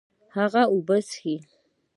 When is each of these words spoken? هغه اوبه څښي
هغه 0.35 0.61
اوبه 0.73 0.97
څښي 1.07 1.35